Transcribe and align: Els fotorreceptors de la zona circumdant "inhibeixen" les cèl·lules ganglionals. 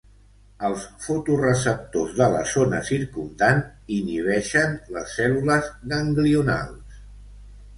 Els 0.67 0.85
fotorreceptors 1.01 2.15
de 2.21 2.29
la 2.35 2.39
zona 2.53 2.79
circumdant 2.87 3.61
"inhibeixen" 3.99 4.75
les 4.97 5.15
cèl·lules 5.19 5.71
ganglionals. 5.93 7.01